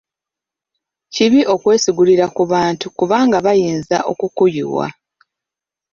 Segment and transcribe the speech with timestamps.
[1.13, 4.87] Kibi okwesigulira ku bantu kubanga bayinza okukuyiwa.